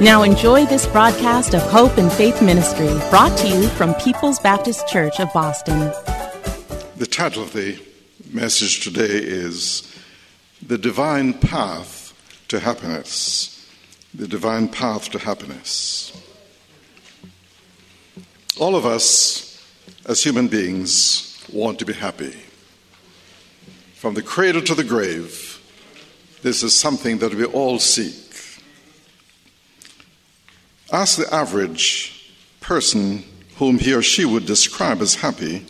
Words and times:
Now 0.00 0.22
enjoy 0.22 0.64
this 0.64 0.86
broadcast 0.86 1.56
of 1.56 1.62
Hope 1.62 1.98
and 1.98 2.12
Faith 2.12 2.40
Ministry, 2.40 2.86
brought 3.10 3.36
to 3.38 3.48
you 3.48 3.66
from 3.70 3.94
People's 3.94 4.38
Baptist 4.38 4.86
Church 4.86 5.18
of 5.18 5.32
Boston. 5.32 5.92
The 6.96 7.06
title 7.10 7.42
of 7.42 7.52
the 7.52 7.82
message 8.30 8.84
today 8.84 9.08
is 9.08 9.92
The 10.64 10.78
Divine 10.78 11.32
Path 11.32 12.14
to 12.46 12.60
Happiness. 12.60 13.68
The 14.14 14.28
Divine 14.28 14.68
Path 14.68 15.10
to 15.10 15.18
Happiness. 15.18 16.12
All 18.56 18.76
of 18.76 18.86
us, 18.86 19.60
as 20.06 20.22
human 20.22 20.46
beings, 20.46 21.44
want 21.52 21.80
to 21.80 21.84
be 21.84 21.92
happy. 21.92 22.36
From 23.96 24.14
the 24.14 24.22
cradle 24.22 24.62
to 24.62 24.76
the 24.76 24.84
grave, 24.84 25.60
this 26.42 26.62
is 26.62 26.72
something 26.72 27.18
that 27.18 27.34
we 27.34 27.46
all 27.46 27.80
seek. 27.80 28.27
Ask 30.90 31.18
the 31.18 31.32
average 31.32 32.32
person 32.60 33.24
whom 33.56 33.78
he 33.78 33.92
or 33.92 34.02
she 34.02 34.24
would 34.24 34.46
describe 34.46 35.02
as 35.02 35.16
happy, 35.16 35.66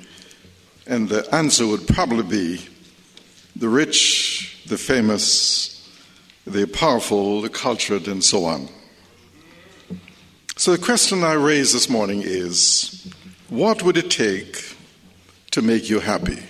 and 0.87 1.09
the 1.09 1.33
answer 1.35 1.67
would 1.67 1.89
probably 1.89 2.23
be 2.23 2.69
the 3.57 3.69
rich, 3.69 4.63
the 4.69 4.79
famous, 4.79 5.89
the 6.47 6.67
powerful, 6.67 7.41
the 7.41 7.49
cultured, 7.49 8.07
and 8.07 8.23
so 8.23 8.45
on. 8.45 8.69
So 10.57 10.73
the 10.73 10.79
question 10.79 11.25
I 11.25 11.33
raise 11.33 11.73
this 11.73 11.89
morning 11.89 12.23
is 12.25 13.13
what 13.49 13.83
would 13.83 13.97
it 13.97 14.11
take 14.11 14.77
to 15.51 15.63
make 15.63 15.91
you 15.91 15.99
happy? 15.99 16.43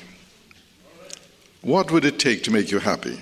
What 1.62 1.90
would 1.90 2.04
it 2.04 2.18
take 2.18 2.42
to 2.44 2.50
make 2.50 2.70
you 2.70 2.80
happy? 2.80 3.18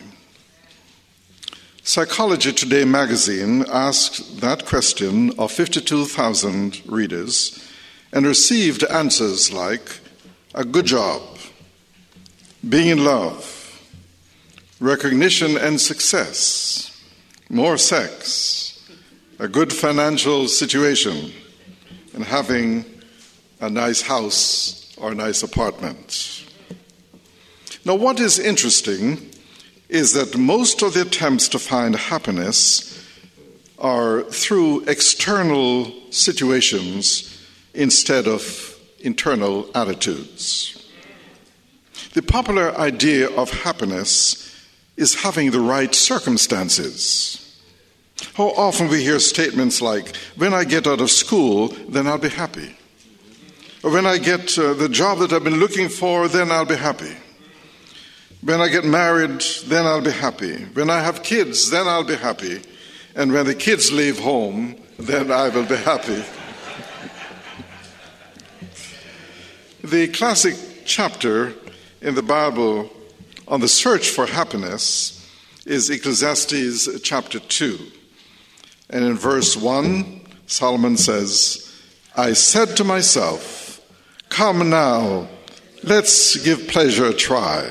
Psychology 1.89 2.53
Today 2.53 2.85
magazine 2.85 3.65
asked 3.71 4.41
that 4.41 4.67
question 4.67 5.31
of 5.39 5.53
52,000 5.53 6.83
readers 6.85 7.65
and 8.13 8.27
received 8.27 8.83
answers 8.83 9.53
like 9.53 10.01
a 10.53 10.65
good 10.65 10.87
job, 10.87 11.23
being 12.69 12.89
in 12.89 13.05
love, 13.05 13.81
recognition 14.81 15.57
and 15.57 15.81
success, 15.81 16.91
more 17.49 17.79
sex, 17.79 18.85
a 19.39 19.47
good 19.47 19.73
financial 19.73 20.49
situation, 20.49 21.31
and 22.15 22.25
having 22.25 22.85
a 23.61 23.71
nice 23.71 24.03
house 24.03 24.93
or 24.99 25.13
a 25.13 25.15
nice 25.15 25.45
apartment. 25.45 26.45
Now, 27.85 27.95
what 27.95 28.19
is 28.19 28.41
interesting 28.41 29.31
is 29.89 30.13
that 30.13 30.37
most 30.37 30.83
of 30.83 30.95
the 30.95 31.03
attempts 31.03 31.49
to 31.49 31.59
find 31.59 31.95
happiness 31.95 32.93
are 33.79 34.23
through 34.25 34.85
external 34.85 35.93
situations 36.11 37.33
instead 37.75 38.27
of 38.27 38.77
internal 39.01 39.69
attitudes. 39.75 40.73
The 42.15 42.23
popular 42.23 42.77
idea 42.79 43.29
of 43.31 43.51
happiness 43.51 44.43
is 44.97 45.23
having 45.23 45.51
the 45.51 45.61
right 45.61 45.95
circumstances. 45.95 47.43
How 48.35 48.49
often 48.57 48.89
we 48.89 49.03
hear 49.03 49.19
statements 49.19 49.83
like, 49.83 50.17
When 50.37 50.55
I 50.55 50.65
get 50.65 50.87
out 50.87 51.03
of 51.03 51.11
school, 51.11 51.69
then 51.89 52.07
I'll 52.07 52.19
be 52.19 52.31
happy. 52.31 52.75
Or 53.83 53.91
when 53.91 54.07
I 54.07 54.19
get 54.19 54.59
uh, 54.59 54.73
the 54.73 54.89
job 54.89 55.19
that 55.19 55.33
I've 55.33 55.45
been 55.45 55.61
looking 55.61 55.89
for, 55.89 56.29
then 56.29 56.51
I'll 56.51 56.65
be 56.65 56.77
happy. 56.77 57.15
When 58.43 58.61
I 58.61 58.69
get 58.69 58.85
married, 58.85 59.43
then 59.67 59.87
I'll 59.87 60.03
be 60.03 60.11
happy. 60.11 60.65
When 60.75 60.91
I 60.91 61.01
have 61.01 61.23
kids, 61.23 61.71
then 61.71 61.89
I'll 61.89 62.05
be 62.05 62.17
happy. 62.17 62.61
And 63.15 63.33
when 63.33 63.47
the 63.47 63.55
kids 63.55 63.91
leave 63.91 64.19
home, 64.19 64.77
then 64.99 65.33
I 65.33 65.49
will 65.49 65.65
be 65.65 65.77
happy. 65.77 66.23
the 69.83 70.09
classic 70.09 70.55
chapter 70.85 71.55
in 72.01 72.15
the 72.15 72.23
Bible 72.23 72.91
on 73.49 73.61
the 73.61 73.69
search 73.69 74.11
for 74.11 74.27
happiness 74.27 75.13
is 75.65 75.91
Ecclesiastes 75.91 77.01
chapter 77.01 77.41
2. 77.41 77.79
And 78.91 79.05
in 79.05 79.17
verse 79.17 79.57
1, 79.57 80.21
Solomon 80.47 80.97
says, 80.97 81.63
I 82.17 82.35
said 82.35 82.77
to 82.77 82.85
myself, 82.85 83.81
Come 84.29 84.71
now, 84.71 85.29
let's 85.83 86.37
give 86.45 86.69
pleasure 86.69 87.07
a 87.07 87.15
try. 87.15 87.71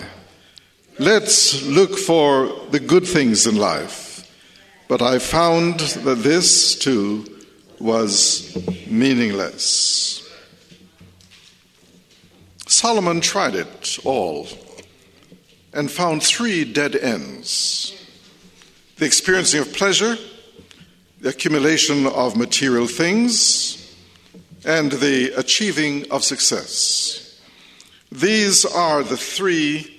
Let's 0.97 1.61
look 1.63 1.97
for 1.97 2.47
the 2.71 2.79
good 2.79 3.05
things 3.05 3.45
in 3.45 3.57
life. 3.57 4.31
But 4.87 5.01
I 5.01 5.19
found 5.19 5.79
that 5.79 6.19
this 6.19 6.73
too 6.75 7.25
was 7.79 8.55
meaningless. 8.87 10.25
Solomon 12.65 13.19
tried 13.19 13.55
it 13.55 13.99
all 14.05 14.47
and 15.73 15.91
found 15.91 16.23
three 16.23 16.63
dead 16.63 16.95
ends 16.95 17.91
the 18.97 19.05
experiencing 19.05 19.59
of 19.59 19.73
pleasure, 19.73 20.17
the 21.19 21.29
accumulation 21.29 22.07
of 22.07 22.37
material 22.37 22.87
things, 22.87 23.93
and 24.63 24.93
the 24.93 25.33
achieving 25.37 26.09
of 26.09 26.23
success. 26.23 27.41
These 28.09 28.63
are 28.63 29.03
the 29.03 29.17
three 29.17 29.94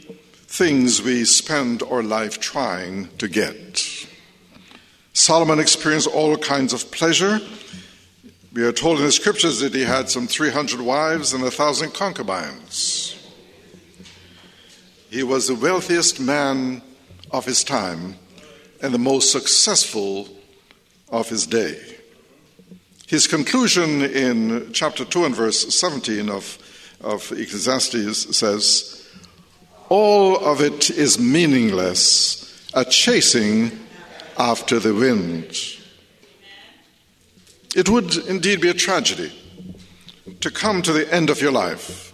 things 0.57 1.03
we 1.03 1.23
spend 1.23 1.83
our 1.83 2.03
life 2.03 2.41
trying 2.41 3.07
to 3.19 3.29
get. 3.29 4.07
Solomon 5.13 5.59
experienced 5.59 6.09
all 6.09 6.35
kinds 6.39 6.73
of 6.73 6.91
pleasure. 6.91 7.41
We 8.55 8.63
are 8.63 8.73
told 8.73 8.99
in 8.99 9.05
the 9.05 9.13
scriptures 9.13 9.61
that 9.61 9.75
he 9.75 9.83
had 9.83 10.09
some 10.09 10.27
300 10.27 10.81
wives 10.81 11.35
and 11.35 11.45
a 11.45 11.51
thousand 11.51 11.93
concubines. 11.93 13.15
He 15.11 15.23
was 15.23 15.47
the 15.47 15.55
wealthiest 15.55 16.21
man 16.21 16.81
of 17.31 17.45
his 17.45 17.63
time 17.63 18.15
and 18.81 18.95
the 18.95 18.99
most 18.99 19.33
successful 19.33 20.27
of 21.11 21.29
his 21.29 21.47
day. 21.47 21.79
His 23.07 23.27
conclusion 23.27 24.01
in 24.01 24.73
chapter 24.73 25.05
2 25.05 25.27
and 25.27 25.37
verse 25.37 25.75
17 25.75 26.31
of, 26.31 26.57
of 27.03 27.31
Ecclesiastes 27.33 28.35
says, 28.35 28.96
All 29.89 30.37
of 30.45 30.61
it 30.61 30.91
is 30.91 31.19
meaningless, 31.19 32.69
a 32.75 32.85
chasing 32.85 33.71
after 34.37 34.81
the 34.81 34.95
wind. 34.95 35.57
It 37.75 37.89
would 37.89 38.17
indeed 38.27 38.61
be 38.61 38.69
a 38.69 38.75
tragedy 38.75 39.33
to 40.41 40.51
come 40.51 40.83
to 40.83 40.93
the 40.93 41.13
end 41.13 41.31
of 41.31 41.41
your 41.41 41.53
life 41.53 42.13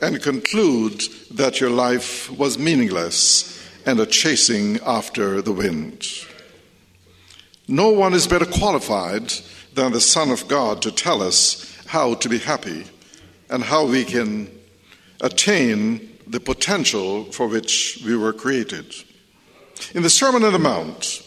and 0.00 0.22
conclude 0.22 1.02
that 1.32 1.60
your 1.60 1.70
life 1.70 2.30
was 2.30 2.58
meaningless 2.58 3.68
and 3.86 3.98
a 3.98 4.06
chasing 4.06 4.78
after 4.84 5.42
the 5.42 5.52
wind. 5.52 6.06
No 7.66 7.90
one 7.90 8.14
is 8.14 8.26
better 8.26 8.46
qualified 8.46 9.32
than 9.74 9.92
the 9.92 10.00
Son 10.00 10.30
of 10.30 10.46
God 10.48 10.82
to 10.82 10.92
tell 10.92 11.22
us 11.22 11.76
how 11.86 12.14
to 12.14 12.28
be 12.28 12.38
happy 12.38 12.84
and 13.48 13.64
how 13.64 13.86
we 13.86 14.04
can 14.04 14.50
attain 15.20 16.13
the 16.26 16.40
potential 16.40 17.24
for 17.32 17.46
which 17.46 18.00
we 18.04 18.16
were 18.16 18.32
created. 18.32 18.94
In 19.94 20.02
the 20.02 20.10
Sermon 20.10 20.44
on 20.44 20.52
the 20.52 20.58
Mount, 20.58 21.22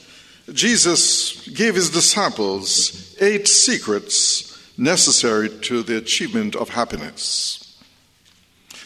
Jesus 0.53 1.47
gave 1.49 1.75
his 1.75 1.89
disciples 1.89 3.15
eight 3.19 3.47
secrets 3.47 4.47
necessary 4.77 5.49
to 5.61 5.83
the 5.83 5.97
achievement 5.97 6.55
of 6.55 6.69
happiness. 6.69 7.63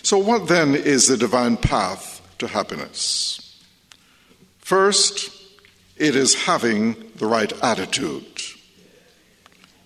So, 0.03 0.17
what 0.17 0.47
then 0.47 0.73
is 0.73 1.07
the 1.07 1.17
divine 1.17 1.57
path 1.57 2.21
to 2.39 2.47
happiness? 2.47 3.61
First, 4.59 5.31
it 5.97 6.15
is 6.15 6.45
having 6.45 6.95
the 7.17 7.27
right 7.27 7.51
attitude. 7.61 8.25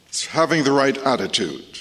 It's 0.07 0.27
having 0.27 0.63
the 0.63 0.72
right 0.72 0.98
attitude. 1.00 1.75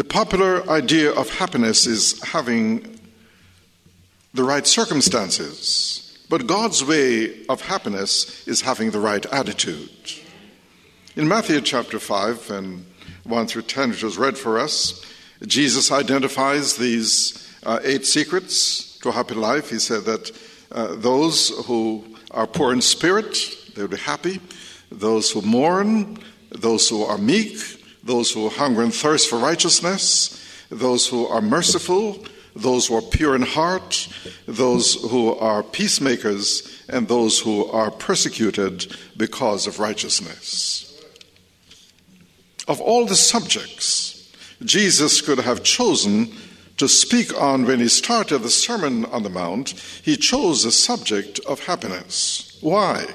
The 0.00 0.04
popular 0.04 0.66
idea 0.70 1.12
of 1.12 1.28
happiness 1.28 1.86
is 1.86 2.18
having 2.22 2.98
the 4.32 4.42
right 4.42 4.66
circumstances, 4.66 6.24
but 6.30 6.46
God's 6.46 6.82
way 6.82 7.44
of 7.48 7.60
happiness 7.60 8.48
is 8.48 8.62
having 8.62 8.92
the 8.92 8.98
right 8.98 9.26
attitude. 9.26 9.90
In 11.16 11.28
Matthew 11.28 11.60
chapter 11.60 11.98
5 11.98 12.50
and 12.50 12.86
1 13.24 13.46
through 13.46 13.60
10, 13.60 13.90
which 13.90 14.02
was 14.02 14.16
read 14.16 14.38
for 14.38 14.58
us, 14.58 15.04
Jesus 15.46 15.92
identifies 15.92 16.78
these 16.78 17.46
uh, 17.64 17.80
eight 17.82 18.06
secrets 18.06 18.96
to 19.00 19.10
a 19.10 19.12
happy 19.12 19.34
life. 19.34 19.68
He 19.68 19.78
said 19.78 20.04
that 20.04 20.32
uh, 20.72 20.94
those 20.94 21.50
who 21.66 22.06
are 22.30 22.46
poor 22.46 22.72
in 22.72 22.80
spirit, 22.80 23.36
they 23.74 23.82
will 23.82 23.88
be 23.88 23.98
happy. 23.98 24.40
Those 24.90 25.30
who 25.30 25.42
mourn, 25.42 26.16
those 26.48 26.88
who 26.88 27.04
are 27.04 27.18
meek, 27.18 27.79
those 28.02 28.30
who 28.30 28.48
hunger 28.48 28.82
and 28.82 28.94
thirst 28.94 29.28
for 29.28 29.38
righteousness, 29.38 30.36
those 30.70 31.06
who 31.06 31.26
are 31.26 31.42
merciful, 31.42 32.24
those 32.54 32.86
who 32.86 32.96
are 32.96 33.02
pure 33.02 33.34
in 33.34 33.42
heart, 33.42 34.08
those 34.46 34.94
who 35.10 35.34
are 35.36 35.62
peacemakers, 35.62 36.84
and 36.88 37.08
those 37.08 37.38
who 37.38 37.66
are 37.66 37.90
persecuted 37.90 38.96
because 39.16 39.66
of 39.66 39.78
righteousness. 39.78 40.86
Of 42.66 42.80
all 42.80 43.06
the 43.06 43.16
subjects 43.16 44.10
Jesus 44.64 45.22
could 45.22 45.38
have 45.38 45.62
chosen 45.62 46.32
to 46.76 46.88
speak 46.88 47.38
on 47.40 47.64
when 47.64 47.80
he 47.80 47.88
started 47.88 48.38
the 48.38 48.50
Sermon 48.50 49.04
on 49.06 49.22
the 49.22 49.30
Mount, 49.30 49.70
he 50.02 50.16
chose 50.16 50.62
the 50.62 50.72
subject 50.72 51.40
of 51.46 51.60
happiness. 51.60 52.58
Why? 52.60 53.06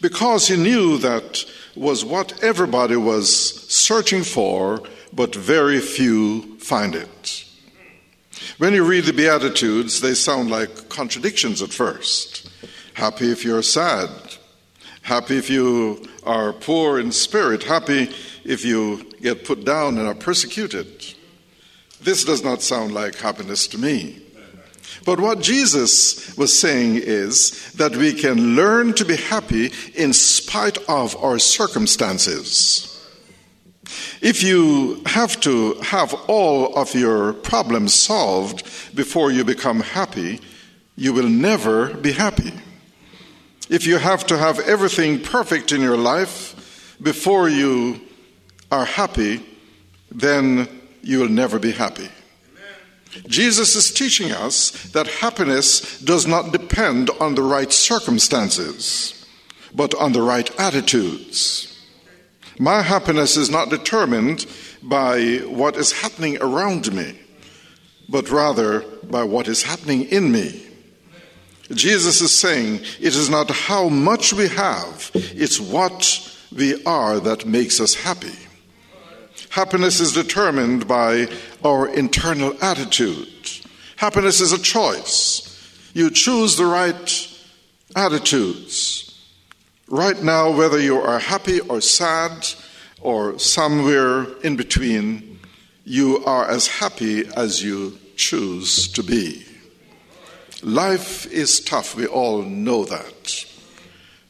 Because 0.00 0.48
he 0.48 0.56
knew 0.56 0.98
that 0.98 1.44
was 1.76 2.04
what 2.04 2.42
everybody 2.42 2.96
was 2.96 3.67
searching 3.78 4.24
for, 4.24 4.82
but 5.12 5.34
very 5.34 5.80
few 5.80 6.58
find 6.58 6.94
it. 6.94 7.44
When 8.58 8.74
you 8.74 8.84
read 8.84 9.04
the 9.04 9.12
Beatitudes, 9.12 10.00
they 10.00 10.14
sound 10.14 10.50
like 10.50 10.88
contradictions 10.88 11.62
at 11.62 11.70
first. 11.70 12.50
Happy 12.94 13.30
if 13.30 13.44
you're 13.44 13.62
sad. 13.62 14.10
Happy 15.02 15.38
if 15.38 15.48
you 15.48 16.08
are 16.24 16.52
poor 16.52 16.98
in 16.98 17.12
spirit. 17.12 17.62
Happy 17.62 18.10
if 18.44 18.64
you 18.64 19.10
get 19.22 19.44
put 19.44 19.64
down 19.64 19.98
and 19.98 20.06
are 20.06 20.14
persecuted. 20.14 20.86
This 22.00 22.24
does 22.24 22.44
not 22.44 22.62
sound 22.62 22.92
like 22.92 23.16
happiness 23.16 23.66
to 23.68 23.78
me. 23.78 24.22
But 25.04 25.20
what 25.20 25.40
Jesus 25.40 26.36
was 26.36 26.58
saying 26.58 26.96
is 26.96 27.72
that 27.72 27.96
we 27.96 28.12
can 28.12 28.56
learn 28.56 28.92
to 28.94 29.04
be 29.04 29.16
happy 29.16 29.72
in 29.94 30.12
spite 30.12 30.78
of 30.88 31.16
our 31.16 31.38
circumstances. 31.38 32.97
If 34.20 34.42
you 34.42 35.02
have 35.06 35.40
to 35.40 35.74
have 35.74 36.12
all 36.26 36.74
of 36.76 36.94
your 36.94 37.32
problems 37.32 37.94
solved 37.94 38.64
before 38.94 39.30
you 39.30 39.44
become 39.44 39.80
happy, 39.80 40.40
you 40.96 41.12
will 41.12 41.28
never 41.28 41.94
be 41.94 42.12
happy. 42.12 42.52
If 43.68 43.86
you 43.86 43.98
have 43.98 44.26
to 44.26 44.38
have 44.38 44.58
everything 44.60 45.20
perfect 45.20 45.72
in 45.72 45.80
your 45.80 45.96
life 45.96 46.96
before 47.00 47.48
you 47.48 48.00
are 48.72 48.84
happy, 48.84 49.44
then 50.10 50.68
you 51.02 51.20
will 51.20 51.28
never 51.28 51.58
be 51.58 51.72
happy. 51.72 52.08
Jesus 53.26 53.76
is 53.76 53.92
teaching 53.92 54.32
us 54.32 54.70
that 54.92 55.06
happiness 55.06 56.00
does 56.00 56.26
not 56.26 56.52
depend 56.52 57.10
on 57.20 57.34
the 57.34 57.42
right 57.42 57.72
circumstances, 57.72 59.26
but 59.74 59.94
on 59.94 60.12
the 60.12 60.22
right 60.22 60.50
attitudes. 60.58 61.77
My 62.58 62.82
happiness 62.82 63.36
is 63.36 63.50
not 63.50 63.70
determined 63.70 64.46
by 64.82 65.38
what 65.46 65.76
is 65.76 65.92
happening 65.92 66.38
around 66.40 66.92
me, 66.92 67.18
but 68.08 68.30
rather 68.30 68.80
by 69.04 69.22
what 69.22 69.46
is 69.46 69.62
happening 69.62 70.04
in 70.06 70.32
me. 70.32 70.64
Jesus 71.72 72.20
is 72.20 72.34
saying 72.34 72.80
it 72.98 73.14
is 73.14 73.30
not 73.30 73.50
how 73.50 73.88
much 73.88 74.32
we 74.32 74.48
have, 74.48 75.10
it's 75.14 75.60
what 75.60 76.36
we 76.50 76.82
are 76.84 77.20
that 77.20 77.46
makes 77.46 77.80
us 77.80 77.94
happy. 77.94 78.34
Happiness 79.50 80.00
is 80.00 80.12
determined 80.12 80.88
by 80.88 81.28
our 81.64 81.88
internal 81.88 82.56
attitude. 82.62 83.28
Happiness 83.96 84.40
is 84.40 84.52
a 84.52 84.58
choice. 84.58 85.44
You 85.94 86.10
choose 86.10 86.56
the 86.56 86.66
right 86.66 87.36
attitudes. 87.94 89.07
Right 89.90 90.22
now, 90.22 90.50
whether 90.50 90.78
you 90.78 91.00
are 91.00 91.18
happy 91.18 91.60
or 91.60 91.80
sad 91.80 92.46
or 93.00 93.38
somewhere 93.38 94.26
in 94.44 94.54
between, 94.54 95.40
you 95.86 96.22
are 96.26 96.46
as 96.46 96.66
happy 96.66 97.26
as 97.34 97.62
you 97.62 97.98
choose 98.14 98.88
to 98.88 99.02
be. 99.02 99.46
Life 100.62 101.24
is 101.32 101.60
tough, 101.60 101.94
we 101.94 102.06
all 102.06 102.42
know 102.42 102.84
that. 102.84 103.46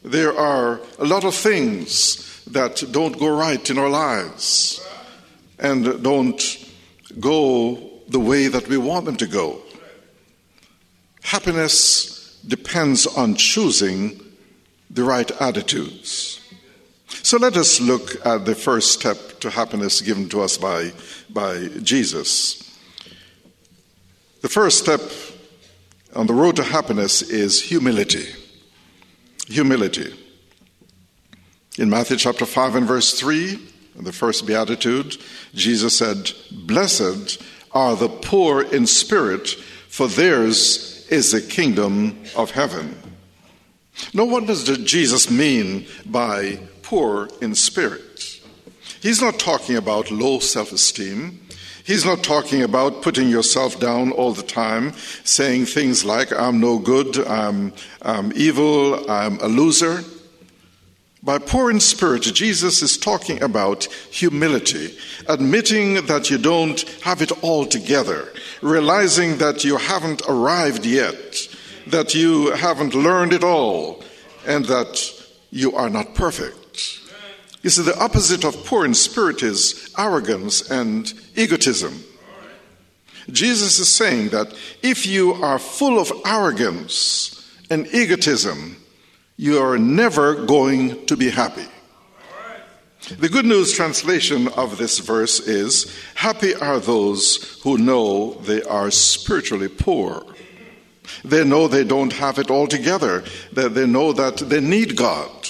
There 0.01 0.33
are 0.33 0.79
a 0.97 1.03
lot 1.03 1.25
of 1.25 1.35
things 1.35 2.41
that 2.45 2.81
don't 2.91 3.19
go 3.19 3.27
right 3.27 3.69
in 3.69 3.77
our 3.77 3.89
lives 3.89 4.79
and 5.59 6.01
don't 6.01 6.41
go 7.19 7.99
the 8.07 8.19
way 8.19 8.47
that 8.47 8.69
we 8.69 8.77
want 8.77 9.03
them 9.03 9.17
to 9.17 9.27
go. 9.27 9.61
Happiness 11.21 12.39
depends 12.47 13.05
on 13.05 13.35
choosing 13.35 14.21
the 14.89 15.03
right 15.03 15.29
attitudes. 15.41 16.39
So 17.23 17.37
let 17.37 17.57
us 17.57 17.81
look 17.81 18.25
at 18.25 18.45
the 18.45 18.55
first 18.55 18.91
step 18.91 19.39
to 19.41 19.49
happiness 19.49 20.01
given 20.01 20.29
to 20.29 20.41
us 20.41 20.57
by, 20.57 20.91
by 21.29 21.67
Jesus. 21.83 22.65
The 24.41 24.49
first 24.49 24.79
step 24.79 25.01
on 26.15 26.27
the 26.27 26.33
road 26.33 26.55
to 26.55 26.63
happiness 26.63 27.21
is 27.21 27.61
humility. 27.61 28.27
Humility. 29.47 30.13
In 31.77 31.89
Matthew 31.89 32.17
chapter 32.17 32.45
5 32.45 32.75
and 32.75 32.87
verse 32.87 33.19
3, 33.19 33.59
in 33.97 34.03
the 34.03 34.11
first 34.11 34.47
beatitude, 34.47 35.17
Jesus 35.53 35.97
said, 35.97 36.31
Blessed 36.51 37.41
are 37.71 37.95
the 37.95 38.09
poor 38.09 38.61
in 38.61 38.87
spirit, 38.87 39.49
for 39.87 40.07
theirs 40.07 41.05
is 41.09 41.31
the 41.31 41.41
kingdom 41.41 42.23
of 42.35 42.51
heaven. 42.51 43.08
Now, 44.13 44.25
what 44.25 44.47
does 44.47 44.63
Jesus 44.79 45.29
mean 45.29 45.85
by 46.05 46.59
poor 46.81 47.29
in 47.41 47.55
spirit? 47.55 48.41
He's 49.01 49.21
not 49.21 49.39
talking 49.39 49.77
about 49.77 50.11
low 50.11 50.39
self 50.39 50.71
esteem. 50.71 51.39
He's 51.85 52.05
not 52.05 52.23
talking 52.23 52.61
about 52.61 53.01
putting 53.01 53.29
yourself 53.29 53.79
down 53.79 54.11
all 54.11 54.31
the 54.31 54.43
time, 54.43 54.93
saying 55.23 55.65
things 55.65 56.05
like, 56.05 56.31
I'm 56.31 56.59
no 56.59 56.77
good, 56.77 57.17
I'm, 57.27 57.73
I'm 58.03 58.31
evil, 58.35 59.09
I'm 59.09 59.39
a 59.39 59.47
loser. 59.47 60.03
By 61.23 61.39
poor 61.39 61.71
in 61.71 61.79
spirit, 61.79 62.21
Jesus 62.21 62.81
is 62.81 62.95
talking 62.97 63.41
about 63.41 63.85
humility, 64.11 64.95
admitting 65.27 66.05
that 66.05 66.29
you 66.29 66.37
don't 66.37 66.79
have 67.01 67.21
it 67.21 67.31
all 67.43 67.65
together, 67.65 68.31
realizing 68.61 69.37
that 69.39 69.65
you 69.65 69.77
haven't 69.77 70.21
arrived 70.29 70.85
yet, 70.85 71.48
that 71.91 72.15
you 72.15 72.51
haven't 72.51 72.95
learned 72.95 73.33
it 73.33 73.43
all, 73.43 74.03
and 74.47 74.65
that 74.65 75.13
you 75.51 75.75
are 75.75 75.89
not 75.89 76.15
perfect. 76.15 76.99
You 77.61 77.69
see, 77.69 77.83
the 77.83 77.99
opposite 77.99 78.45
of 78.45 78.65
poor 78.65 78.85
in 78.85 78.93
spirit 78.93 79.43
is 79.43 79.93
arrogance 79.97 80.69
and 80.71 81.11
egotism. 81.35 82.03
Jesus 83.31 83.79
is 83.79 83.91
saying 83.91 84.29
that 84.29 84.53
if 84.81 85.05
you 85.05 85.33
are 85.33 85.59
full 85.59 85.99
of 85.99 86.11
arrogance 86.25 87.35
and 87.69 87.85
egotism, 87.93 88.77
you 89.37 89.59
are 89.59 89.77
never 89.77 90.45
going 90.45 91.05
to 91.05 91.15
be 91.15 91.29
happy. 91.29 91.67
The 93.17 93.29
Good 93.29 93.45
News 93.45 93.73
translation 93.73 94.47
of 94.49 94.77
this 94.77 94.99
verse 94.99 95.39
is 95.39 95.95
Happy 96.15 96.53
are 96.55 96.79
those 96.79 97.59
who 97.63 97.77
know 97.77 98.33
they 98.33 98.61
are 98.63 98.91
spiritually 98.91 99.69
poor. 99.69 100.25
They 101.23 101.43
know 101.43 101.67
they 101.67 101.83
don't 101.83 102.13
have 102.13 102.39
it 102.39 102.49
all 102.49 102.67
together, 102.67 103.23
that 103.53 103.75
they 103.75 103.85
know 103.85 104.13
that 104.13 104.37
they 104.37 104.61
need 104.61 104.95
God. 104.95 105.47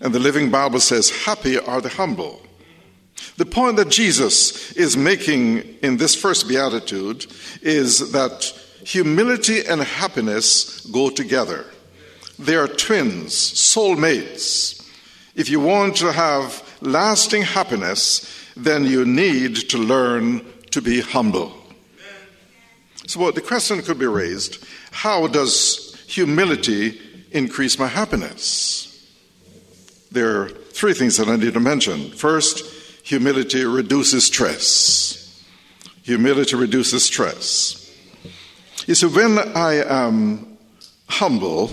And 0.00 0.14
the 0.14 0.18
Living 0.18 0.50
Bible 0.50 0.80
says, 0.80 1.10
Happy 1.24 1.58
are 1.58 1.80
the 1.80 1.88
humble. 1.88 2.42
The 3.36 3.46
point 3.46 3.76
that 3.76 3.88
Jesus 3.88 4.72
is 4.72 4.96
making 4.96 5.58
in 5.82 5.96
this 5.96 6.14
first 6.14 6.48
beatitude 6.48 7.26
is 7.62 8.12
that 8.12 8.52
humility 8.84 9.66
and 9.66 9.82
happiness 9.82 10.80
go 10.86 11.10
together. 11.10 11.64
They 12.38 12.56
are 12.56 12.68
twins, 12.68 13.34
soulmates. 13.34 14.82
If 15.34 15.48
you 15.48 15.60
want 15.60 15.96
to 15.96 16.12
have 16.12 16.62
lasting 16.80 17.42
happiness, 17.42 18.30
then 18.56 18.84
you 18.84 19.04
need 19.04 19.56
to 19.70 19.78
learn 19.78 20.44
to 20.70 20.80
be 20.80 21.00
humble. 21.00 21.52
So, 23.06 23.20
what 23.20 23.34
the 23.34 23.40
question 23.40 23.80
could 23.82 23.98
be 23.98 24.06
raised 24.06 24.64
how 24.90 25.26
does 25.26 25.94
humility 26.08 27.00
increase 27.30 27.78
my 27.78 27.86
happiness? 27.86 28.82
There 30.10 30.40
are 30.40 30.48
three 30.48 30.94
things 30.94 31.16
that 31.18 31.28
I 31.28 31.36
need 31.36 31.54
to 31.54 31.60
mention. 31.60 32.10
First, 32.12 32.64
humility 33.02 33.64
reduces 33.64 34.24
stress. 34.24 35.44
Humility 36.02 36.56
reduces 36.56 37.04
stress. 37.04 37.82
You 38.86 38.94
see, 38.94 39.06
when 39.06 39.38
I 39.38 39.84
am 39.84 40.56
humble, 41.08 41.70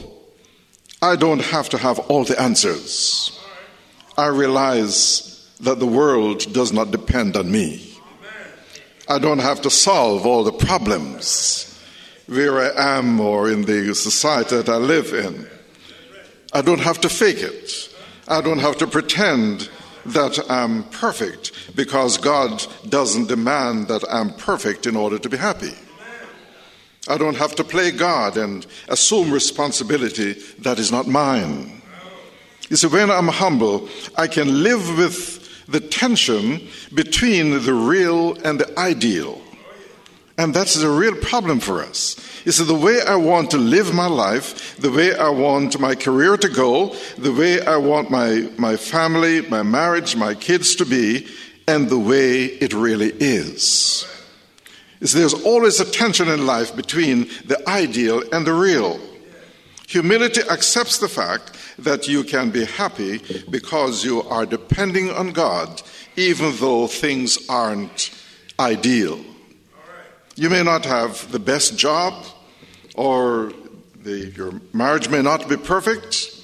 I 1.01 1.15
don't 1.15 1.41
have 1.41 1.69
to 1.69 1.77
have 1.77 1.99
all 1.99 2.23
the 2.23 2.39
answers. 2.41 3.39
I 4.17 4.27
realize 4.27 5.51
that 5.61 5.79
the 5.79 5.85
world 5.85 6.51
does 6.53 6.73
not 6.73 6.91
depend 6.91 7.37
on 7.37 7.51
me. 7.51 7.92
I 9.07 9.19
don't 9.19 9.39
have 9.39 9.61
to 9.61 9.69
solve 9.69 10.25
all 10.25 10.43
the 10.43 10.51
problems 10.51 11.69
where 12.27 12.59
I 12.59 12.97
am 12.97 13.19
or 13.19 13.49
in 13.49 13.63
the 13.63 13.93
society 13.93 14.55
that 14.55 14.69
I 14.69 14.77
live 14.77 15.13
in. 15.13 15.47
I 16.53 16.61
don't 16.61 16.79
have 16.79 17.01
to 17.01 17.09
fake 17.09 17.41
it. 17.41 17.89
I 18.27 18.39
don't 18.41 18.59
have 18.59 18.77
to 18.77 18.87
pretend 18.87 19.69
that 20.05 20.39
I'm 20.49 20.83
perfect 20.85 21.75
because 21.75 22.17
God 22.17 22.65
doesn't 22.87 23.27
demand 23.27 23.87
that 23.87 24.03
I'm 24.09 24.33
perfect 24.33 24.87
in 24.87 24.95
order 24.95 25.17
to 25.19 25.29
be 25.29 25.37
happy. 25.37 25.73
I 27.07 27.17
don't 27.17 27.35
have 27.35 27.55
to 27.55 27.63
play 27.65 27.91
God 27.91 28.37
and 28.37 28.65
assume 28.87 29.31
responsibility 29.31 30.33
that 30.59 30.79
is 30.79 30.91
not 30.91 31.07
mine. 31.07 31.81
You 32.69 32.77
see, 32.77 32.87
when 32.87 33.11
I'm 33.11 33.27
humble, 33.27 33.89
I 34.15 34.27
can 34.27 34.63
live 34.63 34.97
with 34.97 35.42
the 35.73 35.81
tension 35.81 36.65
between 36.93 37.63
the 37.65 37.73
real 37.73 38.35
and 38.45 38.59
the 38.59 38.79
ideal. 38.79 39.41
And 40.37 40.53
that's 40.53 40.75
a 40.77 40.89
real 40.89 41.15
problem 41.15 41.59
for 41.59 41.81
us. 41.81 42.15
See, 42.45 42.63
the 42.63 42.75
way 42.75 42.99
I 43.01 43.15
want 43.15 43.51
to 43.51 43.57
live 43.57 43.93
my 43.93 44.07
life, 44.07 44.77
the 44.77 44.91
way 44.91 45.15
I 45.15 45.29
want 45.29 45.79
my 45.79 45.95
career 45.95 46.37
to 46.37 46.49
go, 46.49 46.95
the 47.17 47.33
way 47.33 47.59
I 47.65 47.77
want 47.77 48.11
my, 48.11 48.49
my 48.57 48.77
family, 48.77 49.41
my 49.41 49.63
marriage, 49.63 50.15
my 50.15 50.35
kids 50.35 50.75
to 50.75 50.85
be, 50.85 51.27
and 51.67 51.89
the 51.89 51.99
way 51.99 52.45
it 52.45 52.73
really 52.73 53.11
is. 53.19 54.05
See, 55.01 55.19
there's 55.19 55.33
always 55.33 55.79
a 55.79 55.89
tension 55.89 56.29
in 56.29 56.45
life 56.45 56.75
between 56.75 57.29
the 57.45 57.61
ideal 57.67 58.23
and 58.31 58.45
the 58.45 58.53
real. 58.53 58.99
Humility 59.87 60.41
accepts 60.49 60.97
the 60.97 61.09
fact 61.09 61.51
that 61.77 62.07
you 62.07 62.23
can 62.23 62.49
be 62.49 62.65
happy 62.65 63.21
because 63.49 64.03
you 64.03 64.23
are 64.23 64.45
depending 64.45 65.09
on 65.09 65.31
God, 65.31 65.81
even 66.15 66.55
though 66.57 66.87
things 66.87 67.37
aren't 67.49 68.11
ideal. 68.59 69.19
You 70.35 70.49
may 70.49 70.63
not 70.63 70.85
have 70.85 71.31
the 71.31 71.39
best 71.39 71.77
job, 71.77 72.25
or 72.95 73.51
the, 74.01 74.31
your 74.35 74.61
marriage 74.73 75.09
may 75.09 75.21
not 75.21 75.47
be 75.47 75.57
perfect, 75.57 76.41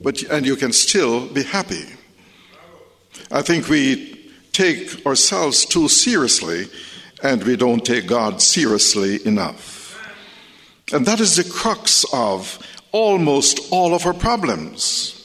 but 0.00 0.22
and 0.24 0.46
you 0.46 0.56
can 0.56 0.72
still 0.72 1.26
be 1.26 1.42
happy. 1.42 1.84
I 3.30 3.42
think 3.42 3.68
we 3.68 4.32
take 4.52 5.04
ourselves 5.06 5.64
too 5.64 5.88
seriously, 5.88 6.68
and 7.22 7.42
we 7.44 7.56
don't 7.56 7.84
take 7.84 8.06
God 8.06 8.40
seriously 8.40 9.24
enough. 9.26 9.79
And 10.92 11.06
that 11.06 11.20
is 11.20 11.36
the 11.36 11.44
crux 11.44 12.04
of 12.12 12.58
almost 12.92 13.60
all 13.70 13.94
of 13.94 14.06
our 14.06 14.14
problems. 14.14 15.16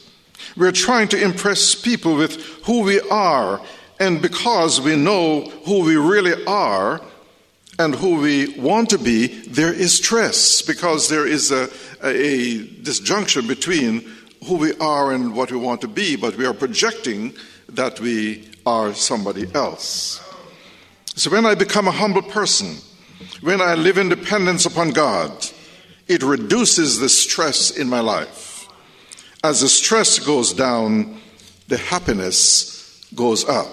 We're 0.55 0.71
trying 0.71 1.07
to 1.09 1.21
impress 1.21 1.75
people 1.75 2.15
with 2.15 2.41
who 2.65 2.81
we 2.81 3.01
are, 3.09 3.61
and 3.99 4.21
because 4.21 4.79
we 4.79 4.95
know 4.95 5.41
who 5.65 5.83
we 5.83 5.97
really 5.97 6.45
are 6.45 7.01
and 7.77 7.93
who 7.95 8.21
we 8.21 8.57
want 8.57 8.89
to 8.91 8.97
be, 8.97 9.27
there 9.27 9.73
is 9.73 9.97
stress 9.97 10.61
because 10.61 11.09
there 11.09 11.27
is 11.27 11.51
a, 11.51 11.69
a, 12.03 12.65
disjunction 12.83 13.47
between 13.47 14.09
who 14.45 14.55
we 14.55 14.73
are 14.77 15.11
and 15.11 15.35
what 15.35 15.51
we 15.51 15.57
want 15.57 15.81
to 15.81 15.87
be, 15.87 16.15
but 16.15 16.37
we 16.37 16.45
are 16.45 16.53
projecting 16.53 17.33
that 17.67 17.99
we 17.99 18.47
are 18.65 18.93
somebody 18.93 19.45
else. 19.53 20.21
So 21.15 21.29
when 21.29 21.45
I 21.45 21.55
become 21.55 21.87
a 21.87 21.91
humble 21.91 22.21
person, 22.21 22.77
when 23.41 23.59
I 23.59 23.75
live 23.75 23.97
in 23.97 24.07
dependence 24.07 24.65
upon 24.65 24.91
God, 24.91 25.45
it 26.07 26.23
reduces 26.23 26.99
the 26.99 27.09
stress 27.09 27.71
in 27.71 27.89
my 27.89 27.99
life. 27.99 28.67
As 29.43 29.61
the 29.61 29.69
stress 29.69 30.19
goes 30.19 30.53
down, 30.53 31.19
the 31.67 31.77
happiness 31.77 33.05
goes 33.15 33.47
up. 33.47 33.67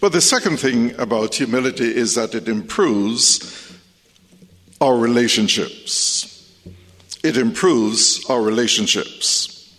But 0.00 0.12
the 0.12 0.20
second 0.20 0.58
thing 0.58 0.94
about 0.98 1.34
humility 1.34 1.94
is 1.96 2.14
that 2.14 2.34
it 2.34 2.48
improves 2.48 3.72
our 4.80 4.96
relationships. 4.96 6.34
It 7.24 7.36
improves 7.36 8.24
our 8.30 8.40
relationships. 8.40 9.74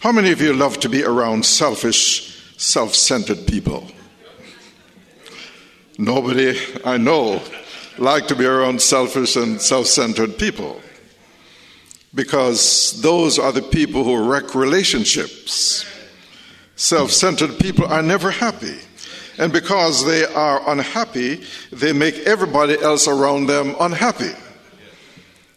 How 0.00 0.12
many 0.12 0.32
of 0.32 0.40
you 0.40 0.52
love 0.52 0.80
to 0.80 0.88
be 0.88 1.04
around 1.04 1.46
selfish, 1.46 2.54
self 2.56 2.94
centered 2.94 3.46
people? 3.46 3.88
Nobody 5.98 6.58
I 6.84 6.96
know 6.96 7.40
like 7.98 8.26
to 8.28 8.36
be 8.36 8.44
around 8.44 8.80
selfish 8.80 9.36
and 9.36 9.60
self 9.60 9.86
centered 9.86 10.38
people 10.38 10.80
because 12.14 13.00
those 13.02 13.38
are 13.38 13.52
the 13.52 13.62
people 13.62 14.04
who 14.04 14.28
wreck 14.30 14.54
relationships. 14.54 15.84
Self 16.76 17.10
centered 17.10 17.58
people 17.58 17.86
are 17.86 18.02
never 18.02 18.30
happy. 18.30 18.78
And 19.38 19.52
because 19.52 20.04
they 20.04 20.24
are 20.24 20.70
unhappy, 20.70 21.44
they 21.72 21.92
make 21.92 22.14
everybody 22.18 22.80
else 22.80 23.08
around 23.08 23.46
them 23.46 23.74
unhappy. 23.80 24.32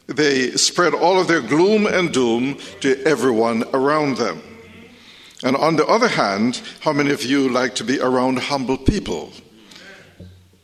They 0.08 0.52
spread 0.52 0.94
all 0.94 1.20
of 1.20 1.28
their 1.28 1.42
gloom 1.42 1.86
and 1.86 2.12
doom 2.12 2.58
to 2.82 3.04
everyone 3.04 3.64
around 3.74 4.18
them. 4.18 4.42
And 5.44 5.56
on 5.56 5.76
the 5.76 5.86
other 5.86 6.08
hand, 6.08 6.62
how 6.80 6.94
many 6.94 7.12
of 7.12 7.24
you 7.24 7.50
like 7.50 7.76
to 7.76 7.84
be 7.84 8.00
around 8.00 8.40
humble 8.40 8.78
people? 8.78 9.32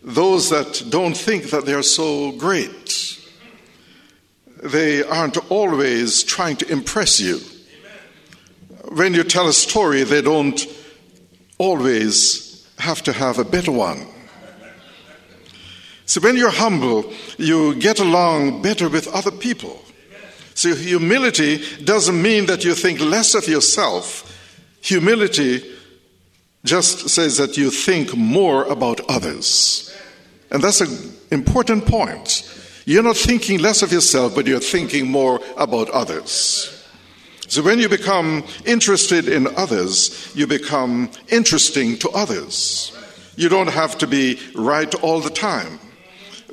Those 0.03 0.50
that 0.50 0.83
don't 0.89 1.15
think 1.15 1.51
that 1.51 1.65
they're 1.65 1.81
so 1.81 2.33
great. 2.33 3.19
They 4.62 5.03
aren't 5.03 5.38
always 5.50 6.24
trying 6.24 6.57
to 6.57 6.72
impress 6.72 7.19
you. 7.19 7.39
When 8.89 9.13
you 9.13 9.24
tell 9.24 9.48
a 9.48 9.53
story, 9.53 10.03
they 10.03 10.22
don't 10.22 10.65
always 11.57 12.67
have 12.79 13.01
to 13.03 13.13
have 13.13 13.39
a 13.39 13.45
better 13.45 13.72
one. 13.72 14.05
So 16.05 16.19
when 16.19 16.36
you're 16.36 16.51
humble, 16.51 17.12
you 17.38 17.75
get 17.75 18.00
along 18.00 18.62
better 18.62 18.89
with 18.89 19.07
other 19.07 19.31
people. 19.31 19.83
So 20.53 20.75
humility 20.75 21.63
doesn't 21.83 22.22
mean 22.22 22.45
that 22.48 22.63
you 22.65 22.75
think 22.75 23.00
less 23.00 23.36
of 23.36 23.48
yourself. 23.48 24.29
Humility 24.81 25.73
just 26.63 27.10
says 27.10 27.38
that 27.38 27.58
you 27.58 27.70
think 27.70 28.15
more 28.15 28.63
about 28.65 29.01
others. 29.10 29.96
And 30.50 30.62
that's 30.63 30.82
an 30.82 31.13
important 31.32 31.86
point. 31.86 32.50
You're 32.86 33.03
not 33.03 33.17
thinking 33.17 33.60
less 33.60 33.82
of 33.82 33.91
yourself, 33.91 34.36
but 34.36 34.46
you're 34.46 34.60
thinking 34.60 35.10
more 35.10 35.39
about 35.58 35.89
others. 35.89 36.70
So 37.48 37.62
when 37.62 37.79
you 37.79 37.89
become 37.89 38.43
interested 38.65 39.27
in 39.27 39.48
others, 39.55 40.32
you 40.36 40.48
become 40.48 41.10
interesting 41.29 41.98
to 42.00 42.10
others. 42.10 42.98
You 43.36 43.50
don't 43.50 43.70
have 43.70 43.98
to 44.00 44.08
be 44.08 44.39
right 44.55 44.93
all 45.03 45.20
the 45.20 45.29
time. 45.29 45.79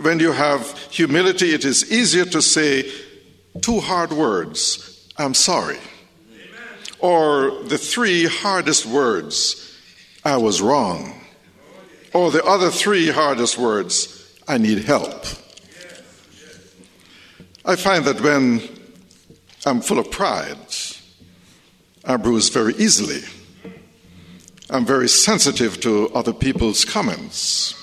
When 0.00 0.18
you 0.18 0.32
have 0.32 0.78
humility, 0.90 1.54
it 1.54 1.64
is 1.64 1.90
easier 1.92 2.24
to 2.26 2.42
say 2.42 2.90
two 3.60 3.80
hard 3.80 4.12
words 4.12 4.86
I'm 5.20 5.34
sorry. 5.34 5.78
Or 6.98 7.62
the 7.64 7.76
three 7.76 8.24
hardest 8.24 8.86
words 8.86 9.69
I 10.24 10.36
was 10.36 10.60
wrong. 10.60 11.20
Or 12.12 12.30
the 12.30 12.44
other 12.44 12.70
three 12.70 13.08
hardest 13.08 13.56
words 13.56 14.38
I 14.46 14.58
need 14.58 14.84
help. 14.84 15.24
I 17.64 17.76
find 17.76 18.04
that 18.04 18.20
when 18.20 18.62
I'm 19.64 19.80
full 19.80 19.98
of 19.98 20.10
pride, 20.10 20.56
I 22.04 22.16
bruise 22.16 22.48
very 22.48 22.74
easily. 22.74 23.22
I'm 24.70 24.86
very 24.86 25.08
sensitive 25.08 25.80
to 25.80 26.10
other 26.14 26.32
people's 26.32 26.84
comments. 26.84 27.74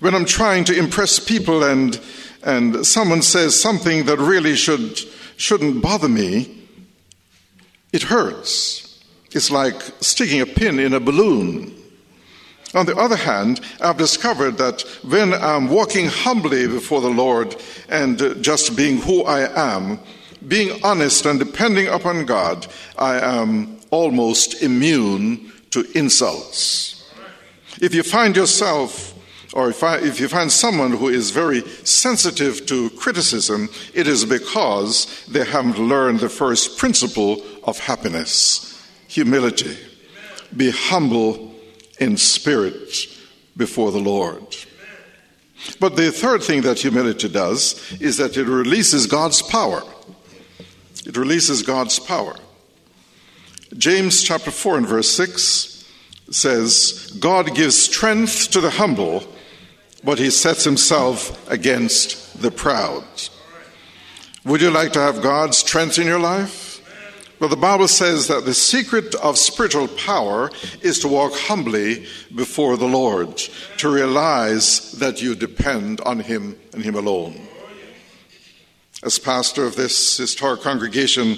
When 0.00 0.14
I'm 0.14 0.24
trying 0.24 0.64
to 0.64 0.78
impress 0.78 1.18
people 1.18 1.64
and, 1.64 2.00
and 2.42 2.86
someone 2.86 3.22
says 3.22 3.60
something 3.60 4.06
that 4.06 4.18
really 4.18 4.56
should, 4.56 4.98
shouldn't 5.36 5.80
bother 5.80 6.08
me, 6.08 6.66
it 7.92 8.02
hurts. 8.02 8.91
It's 9.34 9.50
like 9.50 9.80
sticking 10.00 10.40
a 10.40 10.46
pin 10.46 10.78
in 10.78 10.92
a 10.92 11.00
balloon. 11.00 11.74
On 12.74 12.86
the 12.86 12.96
other 12.96 13.16
hand, 13.16 13.60
I've 13.80 13.98
discovered 13.98 14.56
that 14.58 14.82
when 15.02 15.34
I'm 15.34 15.68
walking 15.68 16.08
humbly 16.08 16.66
before 16.66 17.00
the 17.00 17.10
Lord 17.10 17.56
and 17.88 18.18
just 18.42 18.76
being 18.76 18.98
who 18.98 19.24
I 19.24 19.74
am, 19.76 19.98
being 20.48 20.80
honest 20.82 21.26
and 21.26 21.38
depending 21.38 21.88
upon 21.88 22.24
God, 22.24 22.66
I 22.98 23.18
am 23.20 23.78
almost 23.90 24.62
immune 24.62 25.52
to 25.70 25.86
insults. 25.96 27.10
If 27.80 27.94
you 27.94 28.02
find 28.02 28.34
yourself, 28.36 29.14
or 29.52 29.68
if, 29.68 29.82
I, 29.82 29.98
if 29.98 30.18
you 30.18 30.28
find 30.28 30.50
someone 30.50 30.92
who 30.92 31.08
is 31.08 31.30
very 31.30 31.60
sensitive 31.84 32.64
to 32.66 32.88
criticism, 32.90 33.68
it 33.92 34.06
is 34.06 34.24
because 34.24 35.26
they 35.26 35.44
haven't 35.44 35.78
learned 35.78 36.20
the 36.20 36.30
first 36.30 36.78
principle 36.78 37.42
of 37.64 37.78
happiness 37.78 38.71
humility. 39.12 39.76
Be 40.56 40.70
humble 40.70 41.54
in 42.00 42.16
spirit 42.16 43.06
before 43.54 43.92
the 43.92 44.00
Lord. 44.00 44.56
But 45.78 45.96
the 45.96 46.10
third 46.10 46.42
thing 46.42 46.62
that 46.62 46.78
humility 46.78 47.28
does 47.28 47.92
is 48.00 48.16
that 48.16 48.38
it 48.38 48.46
releases 48.46 49.06
God's 49.06 49.42
power. 49.42 49.82
It 51.04 51.16
releases 51.18 51.62
God's 51.62 51.98
power. 51.98 52.36
James 53.76 54.22
chapter 54.22 54.50
4 54.50 54.78
and 54.78 54.86
verse 54.86 55.10
6 55.10 55.84
says, 56.30 57.14
God 57.20 57.54
gives 57.54 57.76
strength 57.76 58.50
to 58.52 58.62
the 58.62 58.70
humble, 58.70 59.24
but 60.02 60.18
he 60.18 60.30
sets 60.30 60.64
himself 60.64 61.50
against 61.50 62.40
the 62.40 62.50
proud. 62.50 63.04
Would 64.46 64.62
you 64.62 64.70
like 64.70 64.92
to 64.94 65.00
have 65.00 65.22
God's 65.22 65.58
strength 65.58 65.98
in 65.98 66.06
your 66.06 66.18
life? 66.18 66.61
Well, 67.42 67.48
the 67.48 67.56
Bible 67.56 67.88
says 67.88 68.28
that 68.28 68.44
the 68.44 68.54
secret 68.54 69.16
of 69.16 69.36
spiritual 69.36 69.88
power 69.88 70.48
is 70.80 71.00
to 71.00 71.08
walk 71.08 71.32
humbly 71.34 72.06
before 72.32 72.76
the 72.76 72.86
Lord, 72.86 73.36
to 73.78 73.92
realize 73.92 74.92
that 75.00 75.20
you 75.20 75.34
depend 75.34 76.00
on 76.02 76.20
Him 76.20 76.56
and 76.72 76.84
Him 76.84 76.94
alone. 76.94 77.48
As 79.02 79.18
pastor 79.18 79.64
of 79.64 79.74
this 79.74 80.18
historic 80.18 80.60
congregation, 80.60 81.36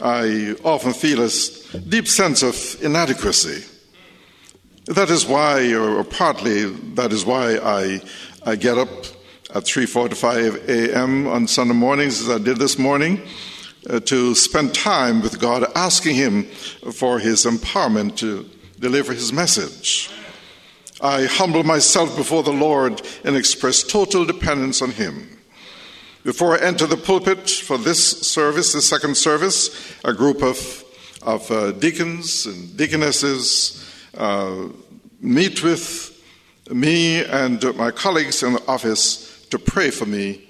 I 0.00 0.54
often 0.62 0.92
feel 0.92 1.20
a 1.20 1.28
deep 1.88 2.06
sense 2.06 2.44
of 2.44 2.80
inadequacy. 2.80 3.64
That 4.84 5.10
is 5.10 5.26
why, 5.26 5.74
or 5.74 6.04
partly, 6.04 6.66
that 6.94 7.12
is 7.12 7.24
why 7.24 7.56
I, 7.56 8.00
I 8.46 8.54
get 8.54 8.78
up 8.78 8.90
at 9.52 9.64
3.45 9.64 10.68
a.m. 10.68 11.26
on 11.26 11.48
Sunday 11.48 11.74
mornings, 11.74 12.20
as 12.20 12.30
I 12.30 12.38
did 12.38 12.58
this 12.58 12.78
morning, 12.78 13.20
to 14.00 14.34
spend 14.34 14.74
time 14.74 15.22
with 15.22 15.40
God, 15.40 15.64
asking 15.74 16.16
Him 16.16 16.44
for 16.92 17.18
His 17.18 17.44
empowerment 17.44 18.16
to 18.18 18.48
deliver 18.78 19.12
His 19.12 19.32
message. 19.32 20.10
I 21.00 21.24
humble 21.24 21.64
myself 21.64 22.16
before 22.16 22.42
the 22.42 22.52
Lord 22.52 23.02
and 23.24 23.36
express 23.36 23.82
total 23.82 24.24
dependence 24.24 24.82
on 24.82 24.92
Him. 24.92 25.38
Before 26.22 26.56
I 26.56 26.62
enter 26.62 26.86
the 26.86 26.96
pulpit 26.96 27.50
for 27.50 27.76
this 27.76 28.20
service, 28.20 28.72
the 28.72 28.82
second 28.82 29.16
service, 29.16 29.70
a 30.04 30.12
group 30.12 30.42
of, 30.42 30.84
of 31.22 31.50
uh, 31.50 31.72
deacons 31.72 32.46
and 32.46 32.76
deaconesses 32.76 33.84
uh, 34.16 34.68
meet 35.20 35.64
with 35.64 36.10
me 36.70 37.24
and 37.24 37.76
my 37.76 37.90
colleagues 37.90 38.44
in 38.44 38.52
the 38.52 38.62
office 38.68 39.46
to 39.46 39.58
pray 39.58 39.90
for 39.90 40.06
me 40.06 40.48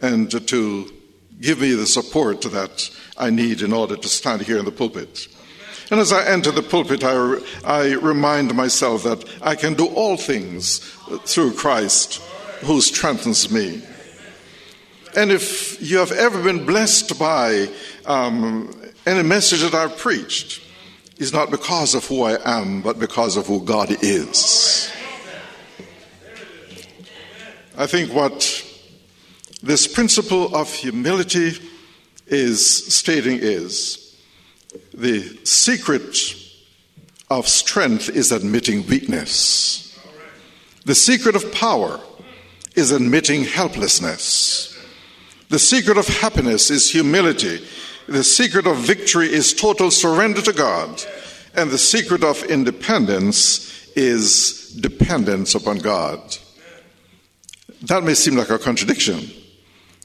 and 0.00 0.28
to 0.48 0.92
give 1.42 1.60
me 1.60 1.72
the 1.72 1.86
support 1.86 2.40
that 2.42 2.90
I 3.18 3.30
need 3.30 3.60
in 3.60 3.72
order 3.72 3.96
to 3.96 4.08
stand 4.08 4.42
here 4.42 4.58
in 4.58 4.64
the 4.64 4.72
pulpit. 4.72 5.28
And 5.90 6.00
as 6.00 6.12
I 6.12 6.26
enter 6.26 6.50
the 6.50 6.62
pulpit, 6.62 7.04
I, 7.04 7.36
I 7.64 7.94
remind 7.94 8.54
myself 8.54 9.02
that 9.02 9.24
I 9.42 9.56
can 9.56 9.74
do 9.74 9.88
all 9.88 10.16
things 10.16 10.78
through 11.26 11.52
Christ 11.52 12.22
who 12.62 12.80
strengthens 12.80 13.50
me. 13.50 13.82
And 15.14 15.30
if 15.30 15.82
you 15.82 15.98
have 15.98 16.12
ever 16.12 16.42
been 16.42 16.64
blessed 16.64 17.18
by 17.18 17.68
um, 18.06 18.74
any 19.04 19.22
message 19.22 19.60
that 19.60 19.74
I've 19.74 19.98
preached, 19.98 20.62
it's 21.18 21.32
not 21.32 21.50
because 21.50 21.94
of 21.94 22.06
who 22.06 22.22
I 22.22 22.38
am, 22.58 22.80
but 22.80 22.98
because 22.98 23.36
of 23.36 23.46
who 23.46 23.62
God 23.62 23.90
is. 24.02 24.90
I 27.76 27.86
think 27.86 28.12
what 28.14 28.61
this 29.62 29.86
principle 29.86 30.54
of 30.56 30.72
humility 30.72 31.52
is 32.26 32.92
stating 32.92 33.38
is 33.40 34.18
the 34.92 35.22
secret 35.44 36.34
of 37.30 37.46
strength 37.46 38.08
is 38.08 38.32
admitting 38.32 38.86
weakness. 38.86 39.96
The 40.84 40.94
secret 40.94 41.36
of 41.36 41.52
power 41.52 42.00
is 42.74 42.90
admitting 42.90 43.44
helplessness. 43.44 44.76
The 45.48 45.58
secret 45.58 45.96
of 45.96 46.08
happiness 46.08 46.70
is 46.70 46.90
humility. 46.90 47.64
The 48.08 48.24
secret 48.24 48.66
of 48.66 48.78
victory 48.78 49.32
is 49.32 49.54
total 49.54 49.90
surrender 49.90 50.42
to 50.42 50.52
God. 50.52 51.02
And 51.54 51.70
the 51.70 51.78
secret 51.78 52.24
of 52.24 52.42
independence 52.44 53.92
is 53.94 54.72
dependence 54.80 55.54
upon 55.54 55.78
God. 55.78 56.36
That 57.82 58.02
may 58.02 58.14
seem 58.14 58.36
like 58.36 58.50
a 58.50 58.58
contradiction 58.58 59.30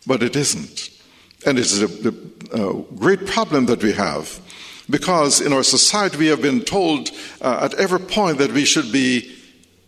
but 0.08 0.24
it 0.24 0.36
isn't. 0.36 0.90
And 1.46 1.60
it's 1.60 1.80
a, 1.80 2.14
a, 2.54 2.70
a 2.70 2.84
great 2.96 3.28
problem 3.28 3.68
that 3.68 3.84
we 3.84 3.92
have 3.92 4.42
because 4.90 5.42
in 5.42 5.54
our 5.54 5.64
society 5.64 6.18
we 6.18 6.28
have 6.28 6.42
been 6.42 6.62
told 6.62 7.10
uh, 7.42 7.60
at 7.62 7.74
every 7.76 8.00
point 8.00 8.38
that 8.38 8.52
we 8.52 8.66
should 8.66 8.92
be 8.92 9.36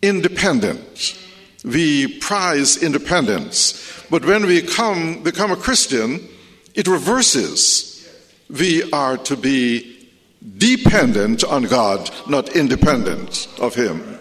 independent. 0.02 1.18
We 1.64 2.18
prize 2.18 2.82
independence. 2.82 4.04
But 4.10 4.24
when 4.24 4.46
we 4.46 4.62
come, 4.62 5.22
become 5.22 5.50
a 5.50 5.56
Christian, 5.56 6.28
it 6.74 6.86
reverses. 6.86 8.08
We 8.48 8.90
are 8.92 9.16
to 9.18 9.36
be 9.36 10.08
dependent 10.58 11.44
on 11.44 11.64
God, 11.64 12.10
not 12.28 12.50
independent 12.50 13.48
of 13.58 13.74
Him. 13.74 14.18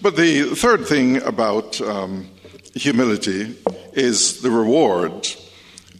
But 0.00 0.16
the 0.16 0.54
third 0.54 0.86
thing 0.86 1.22
about 1.22 1.80
um, 1.80 2.28
humility 2.74 3.56
is 3.92 4.40
the 4.42 4.50
reward. 4.50 5.28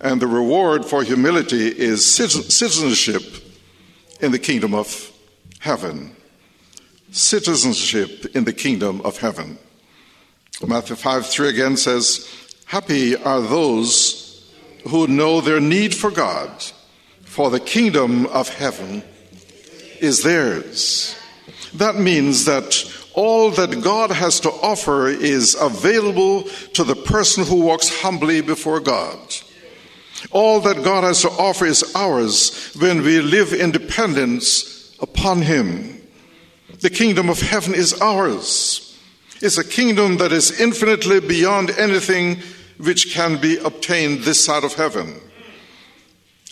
And 0.00 0.20
the 0.20 0.26
reward 0.26 0.84
for 0.84 1.02
humility 1.02 1.68
is 1.68 2.04
citizenship 2.04 3.22
in 4.20 4.32
the 4.32 4.38
kingdom 4.38 4.74
of 4.74 5.12
heaven. 5.60 6.16
Citizenship 7.10 8.26
in 8.34 8.44
the 8.44 8.52
kingdom 8.52 9.00
of 9.02 9.18
heaven. 9.18 9.58
Matthew 10.66 10.96
5 10.96 11.26
3 11.26 11.48
again 11.48 11.76
says, 11.76 12.28
Happy 12.66 13.16
are 13.16 13.40
those 13.40 14.50
who 14.88 15.06
know 15.06 15.40
their 15.40 15.60
need 15.60 15.94
for 15.94 16.10
God, 16.10 16.50
for 17.22 17.50
the 17.50 17.60
kingdom 17.60 18.26
of 18.26 18.48
heaven 18.48 19.02
is 20.00 20.22
theirs. 20.22 21.16
That 21.74 21.96
means 21.96 22.44
that 22.46 22.84
all 23.14 23.50
that 23.50 23.82
God 23.82 24.10
has 24.10 24.40
to 24.40 24.50
offer 24.50 25.08
is 25.08 25.54
available 25.54 26.44
to 26.74 26.84
the 26.84 26.96
person 26.96 27.44
who 27.44 27.62
walks 27.62 28.00
humbly 28.00 28.40
before 28.40 28.80
God. 28.80 29.18
All 30.30 30.60
that 30.60 30.84
God 30.84 31.04
has 31.04 31.22
to 31.22 31.30
offer 31.30 31.66
is 31.66 31.92
ours 31.94 32.72
when 32.78 33.02
we 33.02 33.20
live 33.20 33.52
in 33.52 33.70
dependence 33.70 34.96
upon 35.00 35.42
Him. 35.42 36.00
The 36.80 36.90
kingdom 36.90 37.28
of 37.28 37.40
heaven 37.40 37.74
is 37.74 38.00
ours. 38.00 38.98
It's 39.40 39.58
a 39.58 39.68
kingdom 39.68 40.18
that 40.18 40.32
is 40.32 40.60
infinitely 40.60 41.20
beyond 41.20 41.70
anything 41.70 42.38
which 42.78 43.12
can 43.12 43.40
be 43.40 43.58
obtained 43.58 44.20
this 44.20 44.44
side 44.44 44.64
of 44.64 44.74
heaven. 44.74 45.20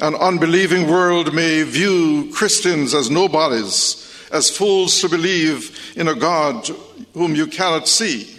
An 0.00 0.14
unbelieving 0.14 0.88
world 0.88 1.32
may 1.32 1.62
view 1.62 2.30
Christians 2.32 2.94
as 2.94 3.10
nobodies 3.10 4.09
as 4.32 4.54
fools 4.54 5.00
to 5.00 5.08
believe 5.08 5.94
in 5.96 6.08
a 6.08 6.14
God 6.14 6.68
whom 7.14 7.34
you 7.34 7.46
cannot 7.46 7.88
see. 7.88 8.36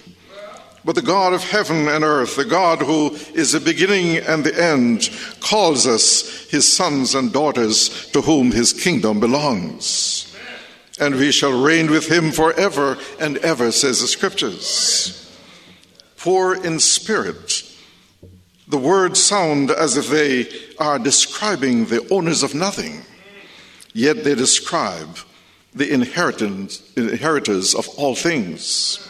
But 0.83 0.95
the 0.95 1.01
God 1.01 1.33
of 1.33 1.43
heaven 1.43 1.87
and 1.87 2.03
earth, 2.03 2.35
the 2.35 2.45
God 2.45 2.81
who 2.81 3.11
is 3.35 3.51
the 3.51 3.59
beginning 3.59 4.17
and 4.17 4.43
the 4.43 4.59
end, 4.59 5.09
calls 5.39 5.85
us 5.85 6.49
his 6.49 6.71
sons 6.71 7.13
and 7.13 7.31
daughters 7.31 8.09
to 8.11 8.21
whom 8.21 8.51
his 8.51 8.73
kingdom 8.73 9.19
belongs. 9.19 10.35
And 10.99 11.15
we 11.15 11.31
shall 11.31 11.61
reign 11.63 11.91
with 11.91 12.11
him 12.11 12.31
forever 12.31 12.97
and 13.19 13.37
ever, 13.37 13.71
says 13.71 14.01
the 14.01 14.07
scriptures. 14.07 15.17
Poor 16.17 16.55
in 16.55 16.79
spirit, 16.79 17.63
the 18.67 18.77
words 18.77 19.23
sound 19.23 19.69
as 19.69 19.97
if 19.97 20.09
they 20.09 20.49
are 20.79 20.99
describing 20.99 21.85
the 21.85 22.07
owners 22.11 22.43
of 22.43 22.55
nothing, 22.55 23.03
yet 23.93 24.23
they 24.23 24.33
describe 24.35 25.17
the 25.73 25.91
inheritors 25.91 27.75
of 27.75 27.87
all 27.97 28.15
things. 28.15 29.07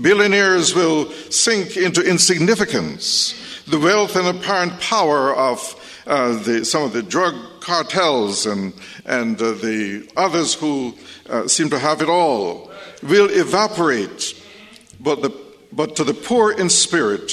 Billionaires 0.00 0.74
will 0.74 1.10
sink 1.30 1.76
into 1.76 2.00
insignificance. 2.02 3.34
The 3.66 3.78
wealth 3.78 4.16
and 4.16 4.28
apparent 4.28 4.80
power 4.80 5.34
of 5.34 6.02
uh, 6.06 6.42
the, 6.42 6.64
some 6.64 6.82
of 6.82 6.92
the 6.92 7.02
drug 7.02 7.34
cartels 7.60 8.46
and, 8.46 8.72
and 9.04 9.40
uh, 9.40 9.52
the 9.52 10.10
others 10.16 10.54
who 10.54 10.94
uh, 11.28 11.46
seem 11.46 11.70
to 11.70 11.78
have 11.78 12.02
it 12.02 12.08
all 12.08 12.70
will 13.02 13.28
evaporate, 13.30 14.34
but, 14.98 15.22
the, 15.22 15.30
but 15.72 15.96
to 15.96 16.04
the 16.04 16.14
poor 16.14 16.52
in 16.52 16.68
spirit 16.68 17.32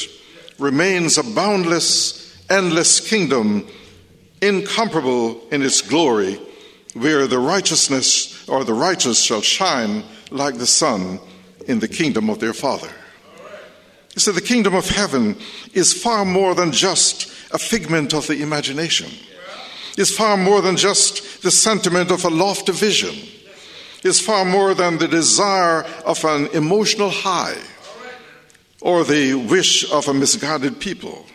remains 0.60 1.18
a 1.18 1.24
boundless 1.24 2.28
endless 2.50 3.00
kingdom, 3.00 3.68
incomparable 4.42 5.42
in 5.50 5.62
its 5.62 5.82
glory, 5.82 6.40
where 7.00 7.28
the 7.28 7.40
righteousness 7.40 8.48
or 8.48 8.64
the 8.64 8.74
righteous 8.74 9.22
shall 9.22 9.42
shine 9.42 10.04
like 10.32 10.58
the 10.58 10.68
sun 10.68 11.20
in 11.68 11.80
the 11.80 11.88
kingdom 11.88 12.30
of 12.30 12.40
their 12.40 12.54
Father. 12.54 12.90
You 14.16 14.22
see, 14.22 14.32
the 14.32 14.42
kingdom 14.42 14.74
of 14.74 14.90
heaven 14.90 15.38
is 15.74 15.94
far 15.94 16.26
more 16.26 16.56
than 16.56 16.72
just 16.72 17.32
a 17.52 17.60
figment 17.60 18.14
of 18.14 18.28
the 18.28 18.42
imagination. 18.42 19.12
It's 19.98 20.16
far 20.16 20.38
more 20.38 20.62
than 20.62 20.76
just 20.76 21.44
the 21.44 21.52
sentiment 21.52 22.12
of 22.12 22.24
a 22.26 22.30
lofty 22.30 22.72
vision. 22.72 23.16
It's 24.04 24.20
far 24.20 24.46
more 24.46 24.74
than 24.74 24.98
the 24.98 25.08
desire 25.08 25.84
of 26.06 26.24
an 26.24 26.48
emotional 26.48 27.10
high 27.10 27.58
or 28.82 29.04
the 29.04 29.34
wish 29.36 29.92
of 29.92 30.08
a 30.08 30.14
misguided 30.14 30.80
people. 30.80 31.26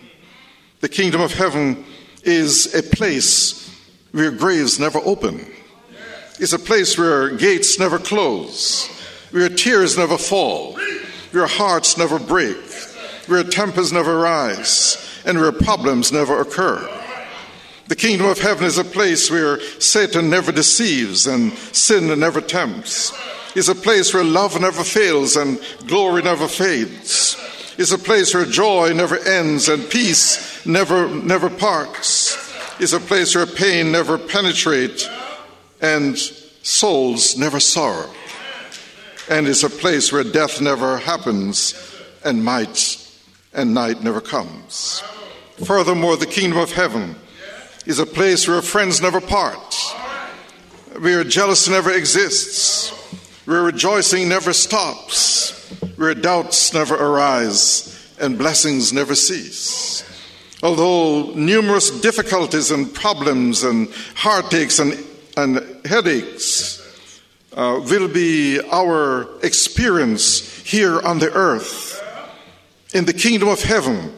The 0.81 0.88
kingdom 0.88 1.20
of 1.20 1.33
heaven 1.33 1.85
is 2.25 2.75
a 2.75 2.83
place 2.83 3.62
where 4.12 4.31
graves 4.31 4.79
never 4.79 5.01
open. 5.05 5.46
It's 6.38 6.53
a 6.53 6.59
place 6.59 6.96
where 6.96 7.31
gates 7.31 7.79
never 7.79 7.98
close, 7.98 8.88
where 9.31 9.48
tears 9.48 9.98
never 9.98 10.18
fall, 10.18 10.79
where 11.33 11.46
hearts 11.46 11.98
never 11.98 12.18
break, 12.18 12.57
where 13.27 13.42
tempers 13.42 13.92
never 13.92 14.18
rise, 14.18 14.96
and 15.25 15.38
where 15.38 15.53
problems 15.53 16.12
never 16.12 16.40
occur. 16.40 16.88
The 17.88 17.96
kingdom 17.96 18.27
of 18.29 18.38
heaven 18.38 18.64
is 18.64 18.79
a 18.79 18.85
place 18.85 19.31
where 19.31 19.61
Satan 19.79 20.31
never 20.31 20.53
deceives 20.53 21.27
and 21.27 21.53
sin 21.53 22.18
never 22.18 22.40
tempts. 22.40 23.12
It's 23.55 23.68
a 23.68 23.75
place 23.75 24.14
where 24.14 24.25
love 24.25 24.59
never 24.61 24.83
fails 24.83 25.37
and 25.37 25.61
glory 25.87 26.22
never 26.22 26.48
fades. 26.48 27.37
It's 27.77 27.92
a 27.92 27.98
place 27.98 28.35
where 28.35 28.44
joy 28.44 28.92
never 28.94 29.18
ends 29.18 29.68
and 29.68 29.88
peace 29.90 30.64
never 30.64 31.09
never 31.09 31.51
parts. 31.51 32.21
It's 32.78 32.92
a 32.92 33.00
place 33.00 33.35
where 33.35 33.46
pain 33.46 33.92
never 33.92 34.18
penetrates 34.18 35.08
and 35.80 36.18
souls 36.18 37.37
never 37.37 37.61
sorrow. 37.61 38.11
And 39.28 39.46
it's 39.46 39.62
a 39.62 39.70
place 39.70 40.12
where 40.12 40.24
death 40.24 40.61
never 40.61 40.98
happens 40.98 41.74
and 42.24 42.44
might 42.44 42.98
and 43.52 43.74
night 43.74 44.02
never 44.02 44.20
comes. 44.20 45.02
Furthermore, 45.64 46.16
the 46.16 46.26
kingdom 46.26 46.58
of 46.58 46.72
heaven 46.72 47.14
is 47.87 47.98
a 47.98 48.06
place 48.06 48.48
where 48.48 48.62
friends 48.62 49.02
never 49.02 49.20
part, 49.20 49.74
where 50.98 51.24
jealousy 51.24 51.70
never 51.70 51.92
exists, 51.92 52.90
where 53.44 53.62
rejoicing 53.62 54.28
never 54.28 54.52
stops, 54.52 55.68
where 55.96 56.14
doubts 56.14 56.72
never 56.72 56.94
arise 56.94 58.14
and 58.20 58.38
blessings 58.38 58.92
never 58.92 59.14
cease. 59.14 60.04
Although 60.62 61.33
numerous 61.35 61.90
difficulties 61.90 62.70
and 62.70 62.94
problems 62.94 63.64
and 63.64 63.88
heartaches 64.14 64.79
and, 64.79 64.96
and 65.37 65.85
headaches 65.85 66.79
uh, 67.55 67.81
will 67.83 68.07
be 68.07 68.61
our 68.70 69.29
experience 69.42 70.61
here 70.61 71.01
on 71.01 71.18
the 71.18 71.33
earth, 71.33 72.01
in 72.94 73.07
the 73.07 73.12
kingdom 73.12 73.48
of 73.48 73.62
heaven, 73.62 74.12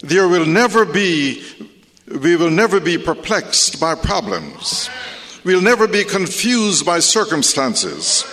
there 0.00 0.26
will 0.26 0.46
never 0.46 0.84
be, 0.84 1.44
we 2.20 2.34
will 2.34 2.50
never 2.50 2.80
be 2.80 2.98
perplexed 2.98 3.80
by 3.80 3.94
problems. 3.94 4.90
We'll 5.44 5.62
never 5.62 5.86
be 5.86 6.02
confused 6.02 6.84
by 6.84 6.98
circumstances. 6.98 8.24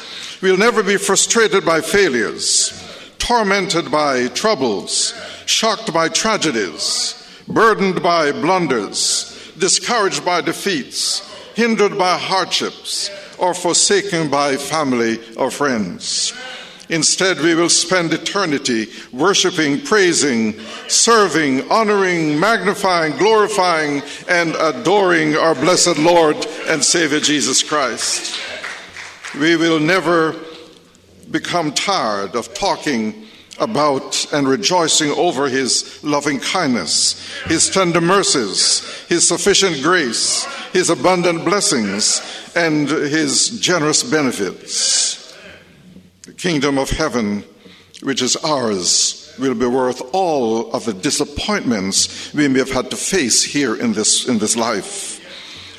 We'll 0.41 0.57
never 0.57 0.81
be 0.81 0.97
frustrated 0.97 1.63
by 1.65 1.81
failures, 1.81 2.73
tormented 3.19 3.91
by 3.91 4.29
troubles, 4.29 5.13
shocked 5.45 5.93
by 5.93 6.09
tragedies, 6.09 7.22
burdened 7.47 8.01
by 8.01 8.31
blunders, 8.31 9.53
discouraged 9.57 10.25
by 10.25 10.41
defeats, 10.41 11.29
hindered 11.55 11.97
by 11.97 12.17
hardships, 12.17 13.09
or 13.37 13.53
forsaken 13.53 14.29
by 14.29 14.55
family 14.55 15.19
or 15.35 15.51
friends. 15.51 16.33
Instead, 16.89 17.39
we 17.39 17.55
will 17.55 17.69
spend 17.69 18.13
eternity 18.13 18.87
worshiping, 19.11 19.81
praising, 19.81 20.59
serving, 20.87 21.69
honoring, 21.71 22.39
magnifying, 22.39 23.17
glorifying, 23.17 24.01
and 24.27 24.55
adoring 24.55 25.35
our 25.35 25.55
blessed 25.55 25.97
Lord 25.97 26.35
and 26.67 26.83
Savior 26.83 27.19
Jesus 27.19 27.63
Christ. 27.63 28.37
We 29.39 29.55
will 29.55 29.79
never 29.79 30.35
become 31.31 31.71
tired 31.71 32.35
of 32.35 32.53
talking 32.53 33.27
about 33.59 34.31
and 34.33 34.47
rejoicing 34.47 35.11
over 35.11 35.47
His 35.47 36.03
loving 36.03 36.39
kindness, 36.39 37.21
His 37.45 37.69
tender 37.69 38.01
mercies, 38.01 38.81
His 39.07 39.27
sufficient 39.27 39.81
grace, 39.81 40.45
His 40.71 40.89
abundant 40.89 41.45
blessings, 41.45 42.21
and 42.55 42.87
His 42.89 43.59
generous 43.59 44.03
benefits. 44.03 45.35
The 46.23 46.33
kingdom 46.33 46.77
of 46.77 46.89
heaven, 46.89 47.43
which 48.01 48.21
is 48.21 48.35
ours, 48.37 49.35
will 49.39 49.55
be 49.55 49.65
worth 49.65 50.01
all 50.13 50.71
of 50.71 50.85
the 50.85 50.93
disappointments 50.93 52.33
we 52.33 52.47
may 52.47 52.59
have 52.59 52.71
had 52.71 52.89
to 52.91 52.95
face 52.95 53.43
here 53.43 53.75
in 53.75 53.93
this, 53.93 54.27
in 54.27 54.37
this 54.39 54.55
life. 54.55 55.19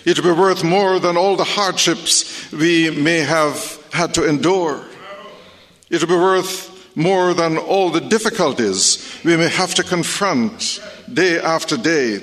It 0.04 0.18
will 0.18 0.34
be 0.34 0.40
worth 0.40 0.62
more 0.64 0.98
than 0.98 1.16
all 1.16 1.36
the 1.36 1.44
hardships 1.44 2.52
we 2.52 2.90
may 2.90 3.20
have 3.20 3.82
had 3.92 4.12
to 4.14 4.28
endure. 4.28 4.84
It 5.88 6.00
will 6.00 6.08
be 6.08 6.22
worth 6.22 6.73
more 6.94 7.34
than 7.34 7.58
all 7.58 7.90
the 7.90 8.00
difficulties 8.00 9.18
we 9.24 9.36
may 9.36 9.48
have 9.48 9.74
to 9.74 9.82
confront 9.82 10.80
day 11.12 11.38
after 11.38 11.76
day. 11.76 12.18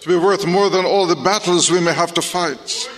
to 0.00 0.08
be 0.08 0.16
worth 0.16 0.46
more 0.46 0.70
than 0.70 0.84
all 0.84 1.06
the 1.06 1.16
battles 1.16 1.70
we 1.70 1.80
may 1.80 1.92
have 1.92 2.14
to 2.14 2.22
fight 2.22 2.88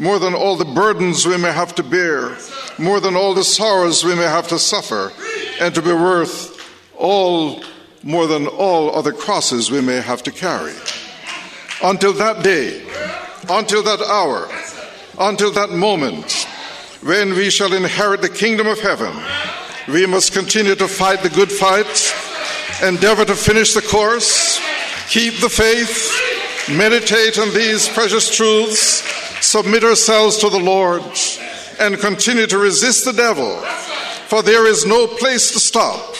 more 0.00 0.18
than 0.18 0.34
all 0.34 0.56
the 0.56 0.64
burdens 0.64 1.26
we 1.26 1.36
may 1.36 1.52
have 1.52 1.74
to 1.74 1.82
bear, 1.82 2.36
more 2.78 3.00
than 3.00 3.14
all 3.14 3.34
the 3.34 3.44
sorrows 3.44 4.02
we 4.02 4.14
may 4.14 4.24
have 4.24 4.48
to 4.48 4.58
suffer, 4.58 5.12
and 5.60 5.74
to 5.74 5.82
be 5.82 5.92
worth 5.92 6.58
all 6.96 7.62
more 8.02 8.26
than 8.26 8.46
all 8.46 8.96
other 8.96 9.12
crosses 9.12 9.70
we 9.70 9.80
may 9.82 10.00
have 10.00 10.22
to 10.22 10.32
carry. 10.32 10.72
Until 11.82 12.14
that 12.14 12.42
day, 12.42 12.82
until 13.50 13.82
that 13.82 14.00
hour, 14.00 14.48
until 15.18 15.52
that 15.52 15.70
moment 15.70 16.46
when 17.02 17.30
we 17.34 17.50
shall 17.50 17.72
inherit 17.74 18.22
the 18.22 18.28
kingdom 18.28 18.66
of 18.66 18.80
heaven, 18.80 19.12
we 19.92 20.06
must 20.06 20.32
continue 20.32 20.74
to 20.74 20.88
fight 20.88 21.22
the 21.22 21.30
good 21.30 21.50
fight, 21.50 21.86
endeavor 22.82 23.24
to 23.24 23.34
finish 23.34 23.74
the 23.74 23.82
course, 23.82 24.60
keep 25.08 25.40
the 25.40 25.48
faith, 25.48 26.12
meditate 26.70 27.38
on 27.38 27.52
these 27.54 27.88
precious 27.88 28.34
truths 28.34 29.02
submit 29.42 29.82
ourselves 29.84 30.36
to 30.38 30.50
the 30.50 30.58
Lord, 30.58 31.02
and 31.78 31.98
continue 31.98 32.46
to 32.46 32.58
resist 32.58 33.04
the 33.04 33.12
devil, 33.12 33.56
for 34.26 34.42
there 34.42 34.66
is 34.66 34.84
no 34.84 35.06
place 35.06 35.52
to 35.52 35.58
stop 35.58 36.14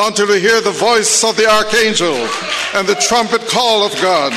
until 0.00 0.28
we 0.28 0.40
hear 0.40 0.60
the 0.60 0.70
voice 0.70 1.22
of 1.22 1.36
the 1.36 1.46
archangel 1.46 2.14
and 2.74 2.88
the 2.88 2.96
trumpet 2.96 3.42
call 3.48 3.84
of 3.84 3.92
God 4.00 4.32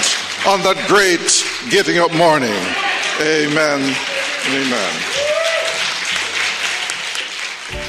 on 0.46 0.62
that 0.64 0.86
great 0.88 1.44
getting 1.72 2.00
up 2.00 2.14
morning. 2.14 2.54
Amen 3.22 3.96
amen. 4.54 5.17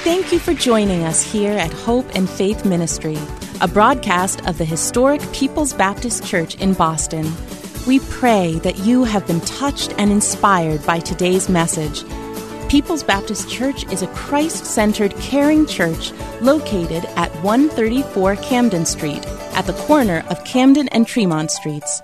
Thank 0.05 0.33
you 0.33 0.39
for 0.39 0.55
joining 0.55 1.03
us 1.03 1.23
here 1.23 1.53
at 1.53 1.73
Hope 1.73 2.07
and 2.15 2.31
Faith 2.31 2.65
Ministry, 2.65 3.19
a 3.61 3.67
broadcast 3.67 4.47
of 4.47 4.57
the 4.57 4.65
historic 4.65 5.21
People's 5.33 5.75
Baptist 5.75 6.25
Church 6.25 6.55
in 6.55 6.73
Boston. 6.73 7.31
We 7.85 7.99
pray 7.99 8.61
that 8.61 8.79
you 8.79 9.03
have 9.05 9.27
been 9.27 9.41
touched 9.41 9.93
and 9.99 10.13
inspired 10.13 10.87
by 10.87 11.01
today's 11.01 11.49
message. 11.49 12.05
People's 12.71 13.03
Baptist 13.03 13.51
Church 13.51 13.91
is 13.93 14.03
a 14.03 14.07
Christ 14.09 14.65
centered, 14.67 15.15
caring 15.17 15.67
church 15.67 16.13
located 16.41 17.05
at 17.17 17.33
134 17.43 18.37
Camden 18.37 18.87
Street, 18.87 19.27
at 19.55 19.67
the 19.67 19.73
corner 19.73 20.25
of 20.31 20.43
Camden 20.45 20.89
and 20.89 21.09
Tremont 21.09 21.51
Streets. 21.51 22.03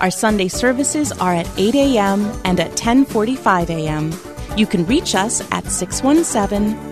Our 0.00 0.12
Sunday 0.12 0.48
services 0.48 1.10
are 1.12 1.34
at 1.34 1.50
8 1.58 1.74
a.m. 1.74 2.40
and 2.44 2.60
at 2.60 2.70
10:45 2.72 3.68
a.m. 3.68 4.12
You 4.56 4.66
can 4.66 4.86
reach 4.86 5.14
us 5.14 5.42
at 5.50 5.66
617 5.66 6.91